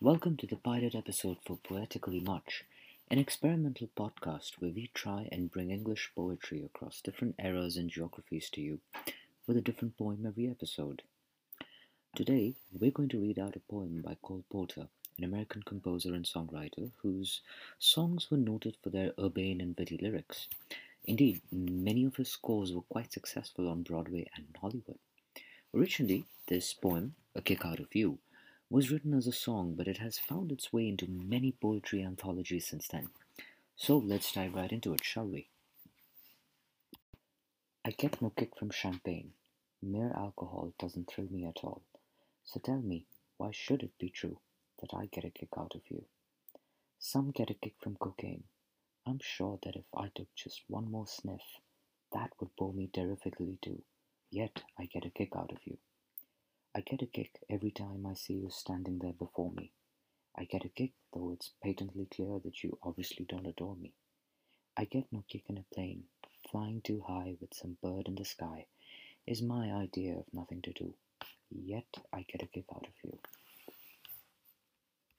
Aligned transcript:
Welcome 0.00 0.36
to 0.36 0.46
the 0.46 0.54
pilot 0.54 0.94
episode 0.94 1.38
for 1.44 1.56
Poetically 1.56 2.20
Much, 2.20 2.62
an 3.10 3.18
experimental 3.18 3.88
podcast 3.98 4.52
where 4.60 4.70
we 4.70 4.92
try 4.94 5.28
and 5.32 5.50
bring 5.50 5.72
English 5.72 6.12
poetry 6.14 6.62
across 6.64 7.00
different 7.00 7.34
eras 7.36 7.76
and 7.76 7.90
geographies 7.90 8.48
to 8.50 8.60
you 8.60 8.78
with 9.48 9.56
a 9.56 9.60
different 9.60 9.98
poem 9.98 10.24
every 10.24 10.48
episode. 10.48 11.02
Today, 12.14 12.54
we're 12.72 12.92
going 12.92 13.08
to 13.08 13.20
read 13.20 13.40
out 13.40 13.56
a 13.56 13.60
poem 13.68 14.00
by 14.00 14.16
Cole 14.22 14.44
Porter, 14.48 14.86
an 15.18 15.24
American 15.24 15.64
composer 15.64 16.14
and 16.14 16.24
songwriter 16.24 16.92
whose 17.02 17.40
songs 17.80 18.30
were 18.30 18.36
noted 18.36 18.76
for 18.80 18.90
their 18.90 19.14
urbane 19.18 19.60
and 19.60 19.74
witty 19.76 19.98
lyrics. 20.00 20.46
Indeed, 21.06 21.40
many 21.50 22.04
of 22.04 22.14
his 22.14 22.28
scores 22.28 22.72
were 22.72 22.82
quite 22.82 23.12
successful 23.12 23.68
on 23.68 23.82
Broadway 23.82 24.30
and 24.36 24.46
Hollywood. 24.60 25.00
Originally, 25.74 26.24
this 26.46 26.72
poem, 26.72 27.16
A 27.34 27.42
Kick 27.42 27.66
Out 27.66 27.80
of 27.80 27.96
You, 27.96 28.20
was 28.70 28.90
written 28.90 29.14
as 29.14 29.26
a 29.26 29.32
song, 29.32 29.74
but 29.74 29.88
it 29.88 29.98
has 29.98 30.18
found 30.18 30.52
its 30.52 30.72
way 30.72 30.88
into 30.88 31.06
many 31.08 31.52
poetry 31.52 32.02
anthologies 32.02 32.66
since 32.66 32.86
then. 32.88 33.08
So 33.76 33.96
let's 33.96 34.32
dive 34.32 34.54
right 34.54 34.70
into 34.70 34.92
it, 34.92 35.04
shall 35.04 35.26
we? 35.26 35.48
I 37.84 37.90
get 37.92 38.20
no 38.20 38.30
kick 38.30 38.56
from 38.58 38.70
champagne. 38.70 39.32
Mere 39.80 40.12
alcohol 40.14 40.74
doesn't 40.78 41.08
thrill 41.08 41.28
me 41.30 41.46
at 41.46 41.60
all. 41.62 41.80
So 42.44 42.60
tell 42.60 42.80
me, 42.80 43.06
why 43.38 43.50
should 43.52 43.82
it 43.82 43.96
be 43.98 44.10
true 44.10 44.38
that 44.80 44.92
I 44.92 45.06
get 45.06 45.24
a 45.24 45.30
kick 45.30 45.50
out 45.56 45.74
of 45.74 45.82
you? 45.88 46.04
Some 46.98 47.30
get 47.30 47.50
a 47.50 47.54
kick 47.54 47.74
from 47.80 47.96
cocaine. 47.96 48.44
I'm 49.06 49.20
sure 49.22 49.58
that 49.62 49.76
if 49.76 49.86
I 49.96 50.10
took 50.14 50.34
just 50.34 50.62
one 50.66 50.90
more 50.90 51.06
sniff, 51.06 51.40
that 52.12 52.32
would 52.40 52.54
bore 52.56 52.72
me 52.74 52.90
terrifically 52.92 53.56
too. 53.62 53.82
Yet 54.30 54.62
I 54.78 54.84
get 54.86 55.06
a 55.06 55.10
kick 55.10 55.30
out 55.34 55.52
of 55.52 55.58
you. 55.64 55.78
I 56.74 56.80
get 56.82 57.02
a 57.02 57.06
kick 57.06 57.40
every 57.48 57.70
time 57.70 58.06
I 58.06 58.14
see 58.14 58.34
you 58.34 58.50
standing 58.50 58.98
there 58.98 59.14
before 59.14 59.52
me. 59.52 59.72
I 60.36 60.44
get 60.44 60.64
a 60.64 60.68
kick, 60.68 60.92
though 61.12 61.30
it's 61.32 61.50
patently 61.62 62.06
clear 62.06 62.38
that 62.44 62.62
you 62.62 62.78
obviously 62.82 63.24
don't 63.24 63.46
adore 63.46 63.74
me. 63.76 63.94
I 64.76 64.84
get 64.84 65.10
no 65.10 65.24
kick 65.28 65.44
in 65.48 65.58
a 65.58 65.74
plane. 65.74 66.04
Flying 66.50 66.80
too 66.82 67.02
high 67.08 67.36
with 67.40 67.54
some 67.54 67.78
bird 67.82 68.06
in 68.06 68.14
the 68.14 68.24
sky 68.24 68.66
is 69.26 69.42
my 69.42 69.72
idea 69.72 70.14
of 70.18 70.32
nothing 70.32 70.62
to 70.62 70.72
do. 70.72 70.94
Yet 71.50 71.96
I 72.12 72.22
get 72.22 72.42
a 72.42 72.46
kick 72.46 72.66
out 72.72 72.86
of 72.86 72.94
you. 73.02 73.18